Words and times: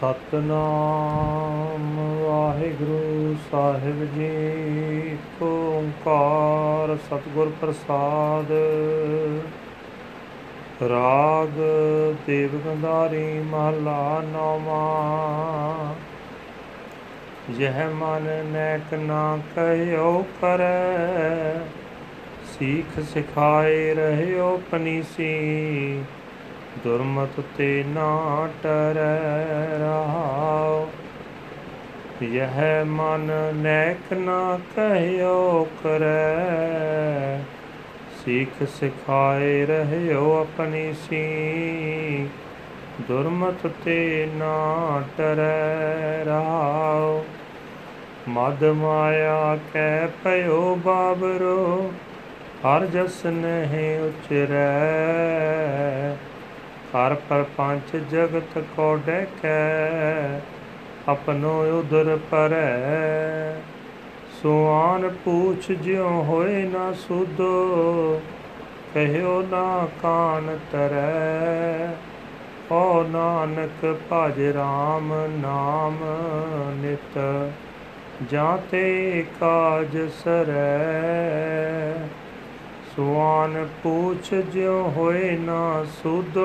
ਸਤਨਾਮ 0.00 1.96
ਵਾਹਿਗੁਰੂ 2.22 3.36
ਸਾਹਿਬ 3.52 4.04
ਜੀ 4.14 5.16
ਓੰਕਾਰ 5.42 6.96
ਸਤਿਗੁਰ 6.96 7.52
ਪ੍ਰਸਾਦ। 7.60 8.52
ਰਾਗ 10.82 11.58
ਦੇਵ 12.26 12.50
ਗੰਧਾਰੀ 12.66 13.24
ਮਹਲਾ 13.38 14.22
ਨੌਵਾਂ। 14.32 15.94
ਯਹ 17.58 17.88
ਮਨ 17.88 18.28
ਨੈਕ 18.46 18.94
ਨਾ 18.94 19.38
ਕਹਿਓ 19.54 20.26
ਕਰੈ 20.40 21.58
ਸੀਖ 22.52 23.00
ਸਿਖਾਏ 23.00 23.94
ਰਹਿਓ 23.94 24.60
ਪਨੀਸੀ। 24.70 25.34
ਦੁਰਮਤ 26.84 27.40
ਤੇ 27.58 27.84
ਨਾ 27.88 28.48
ਟਰੈ 28.62 29.78
ਰਹਾਉ 29.78 30.86
ਯਹ 32.22 32.84
ਮਨ 32.84 33.30
ਨੈਕ 33.54 34.12
ਨਾ 34.12 34.58
ਕਹਿਓ 34.76 35.68
ਕਰੈ। 35.82 37.40
ਸੀਖ 38.18 38.66
ਸਿਖਾਏ 38.68 39.66
ਰਹਿਓ 39.66 40.40
ਆਪਣੀ 40.40 40.92
ਸੀ 40.92 42.28
ਦੁਰਮਤ 43.00 43.66
ਤੇ 43.84 44.28
ਨਾ 44.34 45.02
ਟਰੈ 45.18 46.24
ਰਹਾਉ 46.24 47.24
ਮਦ 48.28 48.64
ਮਾਇਆ 48.64 49.58
ਕੈ 49.72 50.06
ਭਇਓ 50.06 50.74
ਬਾਬਰੋ। 50.84 51.92
ਹਰ 52.62 52.86
ਜਸ 52.86 53.26
ਨਹਿ 53.26 53.98
ਉਚਰੈ। 53.98 54.76
ਹਰ 56.94 57.14
ਪਰਪੰਚ 57.28 57.96
ਜਗਤ 57.96 58.58
ਕੋ 58.76 58.96
ਡੈਕੈ 59.06 60.40
ਆਪਨੋ 61.08 61.78
ਉਦਰ 61.78 62.18
ਪਰੈ। 62.30 63.54
ਸੁਆਨ 64.42 65.08
ਪੂਛ 65.24 65.70
ਜਿਉ 65.72 66.08
ਹੋਏ 66.22 66.62
ਨਾ 66.64 66.92
ਸੁਧੋ, 66.92 68.20
ਕਹਿਓ 68.94 69.42
ਨਾ 69.42 69.88
ਕਾਨ 70.02 70.58
ਤਰੈ। 70.72 71.92
ਓ 72.72 73.02
ਨਾਨਕ 73.02 73.84
ਭਜ 74.10 74.40
RAM 74.56 75.12
ਨਾਮ 75.42 75.98
ਨਿਤ, 76.74 77.18
ਜਾਂ 78.30 78.58
ਤੇ 78.70 79.24
ਕਾਜ 79.40 79.98
ਸਰੈ। 80.24 81.47
ਸੁਆਨ 82.98 83.68
ਪੂਛ 83.82 84.34
ਜਿਉ 84.34 84.92
ਹੋਏ 84.96 85.36
ਨਾ 85.36 85.86
ਸੁਧ, 86.02 86.38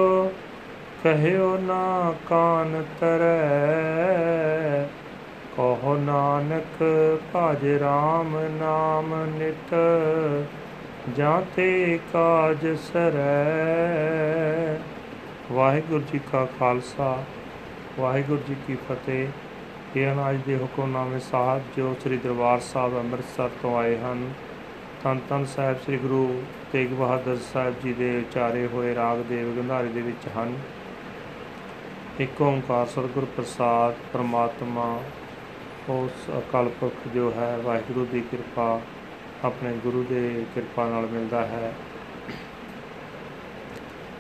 ਕਹਿਓ 1.04 1.58
ਨਾ 1.58 2.14
ਕਾਨ 2.30 2.84
ਤਰੈ। 3.00 4.88
ਕਹੋ 5.58 5.98
ਨਾਨਕ, 5.98 6.84
ਭਜ 7.36 7.82
RAM 7.82 8.60
ਨਾਮ 8.60 9.26
ਨਿਤ 9.26 9.76
ਜਾਂ 11.16 11.42
ਤੇ 11.56 12.00
ਕਾਜ 12.14 12.78
ਸਰੈ। 12.78 14.78
ਵਾਹਿਗੁਰੂ 15.52 16.04
ਜੀ 16.14 16.20
ਕਾ 16.32 16.48
ਖਾਲਸਾ, 16.60 17.24
ਵਾਹਿਗੁਰੂ 18.00 18.40
ਜੀ 18.48 18.56
ਕੀ 18.68 18.76
ਫਤਿਹ। 18.76 19.28
ਇਹ 19.96 20.08
ਹਨ 20.08 20.30
ਅੱਜ 20.30 20.38
ਦੇ 20.48 20.58
ਹੁਕਮਨਾਮੇ 20.58 21.20
ਸਾਹਿਬ 21.20 21.62
ਜੋ 21.78 21.96
ਸ੍ਰੀ 22.04 22.18
ਦਰਬਾਰ 22.18 22.60
ਸਾਹਿਬ 22.60 23.00
ਅੰਮ੍ਰਿਤਸਰ 23.00 23.50
ਤੋਂ 23.62 23.80
ਆਏ 23.80 23.98
ਹਨ। 23.98 24.34
ਧੰਨ 25.04 25.20
ਧੰਨ 25.30 25.46
ਸਾਹਿਬ 25.46 25.78
ਸ੍ਰੀ 25.78 25.98
ਗੁਰੂ 25.98 26.44
ਤੇਗ 26.72 26.90
ਬਹਾਦਰ 26.90 27.38
ਸਾਹਿਬ 27.54 27.76
ਜੀ 27.84 27.94
ਦੇ 27.94 28.18
ਉਚਾਰੇ 28.18 28.68
ਹੋਏ 28.68 28.96
ਰਾਗ 28.96 29.18
ਦੇਵ 29.18 29.56
ਗੰਧਾਰੀ 29.58 29.88
ਦੇ 29.88 30.02
ਵਿੱਚ 30.02 30.28
ਹਨ। 30.38 30.60
ਇੱਕ 32.20 32.42
ਓੰਕਾਰ 32.42 32.86
ਸਤਿਗੁਰ 32.86 33.26
ਪ੍ਰਸਾਦ 33.26 33.96
ਪ੍ਰਮਾਤਮਾ, 34.14 35.02
ਉਸ 35.90 36.12
ਅਕਾਲ 36.38 36.70
ਪੁਰਖ 36.70 37.08
ਜੋ 37.14 37.32
ਹੈ, 37.32 37.58
ਵਾਹਿਗੁਰੂ 37.64 38.06
ਦੀ 38.06 38.22
ਕਿਰਪਾ 38.22 38.82
ਆਪਣੇ 39.46 39.74
ਗੁਰੂ 39.74 40.04
ਦੇ 40.04 40.46
ਕਿਰਪਾ 40.56 40.90
ਨਾਲ 40.90 41.06
ਮਿਲਦਾ 41.06 41.46
ਹੈ। 41.46 41.74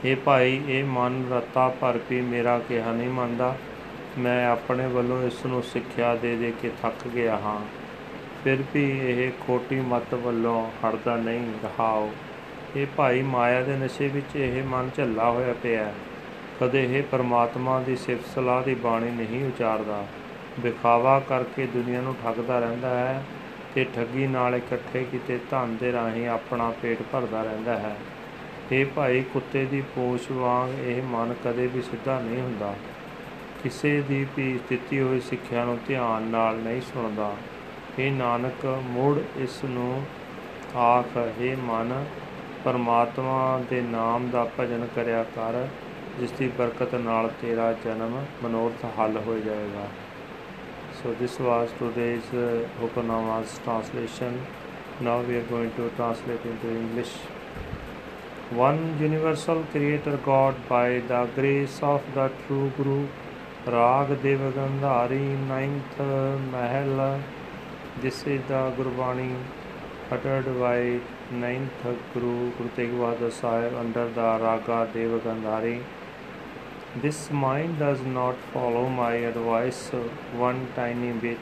ਇਹ 0.05 0.15
ਭਾਈ, 0.15 0.61
ਇਹ 0.67 0.83
ਮਨ 0.83 1.25
ਰਤਾ 1.31 1.69
ਭਰ 1.69 1.99
ਵੀ 2.09 2.21
ਮੇਰਾ 2.21 2.59
ਕਿਹਾ 2.59 2.91
ਨਹੀਂ 2.91 3.09
ਮੰਨਦਾ। 3.09 3.57
ਮੈਂ 4.17 4.47
ਆਪਣੇ 4.47 4.87
ਵੱਲੋਂ 4.87 5.23
ਇਸ 5.23 5.45
ਨੂੰ 5.45 5.63
ਸਿੱਖਿਆ 5.63 6.15
ਦੇ 6.15 6.35
ਦੇ 6.35 6.53
ਕੇ 6.61 6.71
ਥੱਕ 6.81 7.07
ਗਿਆ 7.07 7.37
ਹਾਂ। 7.37 7.82
ਫਿਰ 8.43 8.63
ਵੀ 8.73 8.99
ਇਹ 8.99 9.31
ਖੋਟੀ 9.47 9.75
ਮਤ 9.75 10.13
ਵੱਲੋਂ 10.13 10.71
ਹਟਦਾ 10.85 11.15
ਨਹੀਂ 11.17 11.53
ਰਹਾਓ 11.63 12.11
ਇਹ 12.75 12.87
ਭਾਈ 12.97 13.21
ਮਾਇਆ 13.21 13.61
ਦੇ 13.61 13.75
ਨਸ਼ੇ 13.75 14.07
ਵਿੱਚ 14.07 14.35
ਇਹ 14.35 14.63
ਮਨ 14.63 14.89
ਝੱਲਾ 14.97 15.29
ਹੋਇਆ 15.29 15.53
ਪਿਆ 15.53 15.93
ਕਦੇ 16.59 16.97
ਇਹ 16.97 17.03
ਪਰਮਾਤਮਾ 17.03 17.79
ਦੀ 17.79 17.95
ਸਿਫਤ 17.95 18.25
ਸਲਾਹ 18.35 18.63
ਦੀ 18.63 18.75
ਬਾਣੀ 18.75 19.11
ਨਹੀਂ 19.11 19.45
ਉਚਾਰਦਾ। 19.45 20.05
ਵਿਖਾਵਾ 20.59 21.19
ਕਰਕੇ 21.19 21.65
ਦੁਨੀਆ 21.65 22.01
ਨੂੰ 22.01 22.15
ਠੱਗਦਾ 22.23 22.59
ਰਹਿੰਦਾ 22.59 22.89
ਹੈ 22.89 23.23
ਤੇ 23.75 23.85
ਠੱਗੀ 23.95 24.27
ਨਾਲ 24.27 24.55
ਇਕੱਠੇ 24.55 25.03
ਕੀਤੇ 25.11 25.39
ਧਨ 25.51 25.77
ਦੇ 25.79 25.91
ਰਾਹੀਂ 25.91 26.27
ਆਪਣਾ 26.27 26.73
ਪੇਟ 26.81 26.97
ਭਰਦਾ 27.11 27.43
ਰਹਿੰਦਾ 27.43 27.77
ਹੈ। 27.79 27.95
ਇਹ 28.71 28.85
ਭਾਈ 28.85 29.21
ਕੁੱਤੇ 29.21 29.65
ਦੀ 29.65 29.81
ਪੋਛ 29.81 30.31
ਵਾਂਗ 30.31 30.69
ਇਹ 30.79 31.01
ਮਨ 31.03 31.33
ਕਦੇ 31.45 31.67
ਵੀ 31.67 31.81
ਸਿੱਧਾ 31.81 32.19
ਨਹੀਂ 32.19 32.41
ਹੁੰਦਾ। 32.41 32.75
ਕਿਸੇ 33.63 34.01
ਦੀ 34.01 34.27
ਵੀ 34.37 34.59
ਦਿੱਤੀ 34.69 34.99
ਹੋਈ 34.99 35.19
ਸਿੱਖਿਆ 35.19 35.65
ਨੂੰ 35.65 35.79
ਧਿਆਨ 35.87 36.21
ਨਾਲ 36.21 36.55
ਨਹੀਂ 36.55 36.81
ਸੁਣਦਾ। 36.81 37.35
ਇਹ 37.99 38.11
ਨਾਨਕ 38.11 38.65
ਮੁੜ 38.83 39.17
ਇਸ 39.37 39.63
ਨੂੰ 39.63 40.03
ਆਖ 40.75 41.17
ਇਹ 41.17 41.57
ਮਨ 41.57 41.93
ਪਰਮਾਤਮਾ 42.63 43.59
ਦੇ 43.69 43.81
ਨਾਮ 43.81 44.29
ਦਾ 44.29 44.43
ਭਜਨ 44.57 44.87
ਕਰਿਆ 44.95 45.23
ਕਰ 45.35 45.65
ਜਿਸ 46.19 46.31
ਦੀ 46.31 46.47
ਬਰਕਤ 46.57 46.95
ਨਾਲ 46.95 47.29
ਤੇਰਾ 47.41 47.71
ਜਨਮ 47.85 48.23
ਮਨੋਰਥ 48.43 48.85
ਹੱਲ 48.99 49.17
ਹੋ 49.27 49.37
ਜਾਏਗਾ 49.45 49.87
so 50.95 51.11
this 51.19 51.33
was 51.39 51.71
today's 51.77 52.27
uh, 52.33 52.43
Hukamnama's 52.79 53.53
translation 53.63 54.35
now 55.01 55.15
we 55.21 55.35
are 55.35 55.47
going 55.47 55.71
to 55.77 55.89
translate 55.97 56.45
into 56.45 56.69
English 56.71 57.13
one 58.55 58.79
universal 58.99 59.63
creator 59.71 60.13
God 60.25 60.61
by 60.69 61.01
the 61.07 61.21
grace 61.35 61.79
of 61.83 62.11
the 62.13 62.27
true 62.41 62.71
Guru 62.77 62.99
Rag 63.67 64.13
Devagandhari 64.21 65.23
ninth 65.47 65.97
Mahal 66.51 67.01
this 68.01 68.23
is 68.27 68.41
the 68.47 68.61
Gurbani 68.77 69.35
uttered 70.11 70.45
by 70.59 70.99
ninth 71.31 71.83
Guru 72.13 72.51
Guru 72.57 72.69
Tegh 72.77 72.95
Bahadur 73.01 73.31
Sahib 73.31 73.75
under 73.75 74.09
the 74.09 74.29
Raga 74.45 74.79
Devagandhari 74.93 75.83
this 77.01 77.31
mind 77.31 77.79
does 77.79 78.01
not 78.01 78.35
follow 78.53 78.87
my 78.87 79.13
advice 79.15 79.89
one 80.37 80.67
tiny 80.75 81.11
bit. 81.11 81.39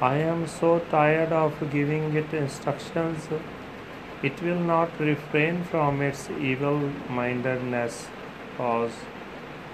I 0.00 0.16
am 0.16 0.48
so 0.48 0.80
tired 0.90 1.32
of 1.32 1.70
giving 1.70 2.16
it 2.16 2.34
instructions. 2.34 3.28
It 4.24 4.42
will 4.42 4.58
not 4.58 4.98
refrain 4.98 5.62
from 5.62 6.02
its 6.02 6.28
evil 6.40 6.90
mindedness, 7.08 8.08
cause 8.56 8.90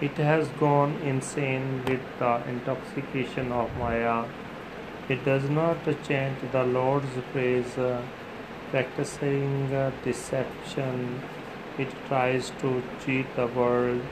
it 0.02 0.18
has 0.18 0.48
gone 0.60 0.96
insane 1.02 1.82
with 1.86 2.02
the 2.18 2.46
intoxication 2.46 3.50
of 3.52 3.74
Maya. 3.78 4.26
It 5.08 5.24
does 5.24 5.50
not 5.50 5.78
chant 6.04 6.52
the 6.52 6.64
Lord's 6.64 7.16
praise, 7.32 7.76
uh, 7.76 8.02
practicing 8.70 9.74
uh, 9.74 9.90
deception. 10.04 11.22
It 11.78 11.88
tries 12.08 12.50
to 12.60 12.82
cheat 13.04 13.34
the 13.34 13.46
world 13.46 14.02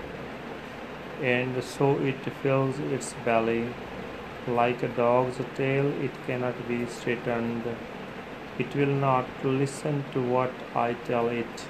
and 1.22 1.62
so 1.62 1.98
it 1.98 2.16
fills 2.42 2.78
its 2.78 3.14
belly. 3.24 3.68
Like 4.46 4.82
a 4.82 4.88
dog's 4.88 5.38
tail, 5.54 5.86
it 6.02 6.10
cannot 6.26 6.66
be 6.66 6.86
straightened. 6.86 7.64
It 8.58 8.74
will 8.74 8.94
not 9.06 9.26
listen 9.44 10.04
to 10.12 10.22
what 10.22 10.52
I 10.74 10.94
tell 10.94 11.28
it. 11.28 11.66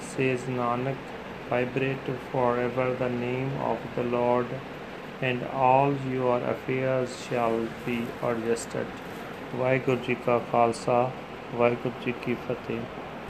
Says 0.00 0.40
Nanak, 0.42 0.96
vibrate 1.48 2.08
forever 2.32 2.94
the 2.94 3.10
name 3.10 3.52
of 3.60 3.78
the 3.94 4.02
Lord, 4.02 4.46
and 5.22 5.42
all 5.54 5.94
your 6.12 6.38
affairs 6.46 7.16
shall 7.22 7.58
be 7.86 7.98
adjusted. 8.22 8.86
Waheguru 9.56 9.98
ji 10.06 10.14
ਕਾ 10.26 10.38
ਖਾਲਸਾ 10.52 11.10
ਵਾਹਿਗੁਰੂ 11.54 12.04
ਜੀ 12.04 12.12
ਕੀ 12.24 12.34
ਫਤਿਹ 12.48 12.80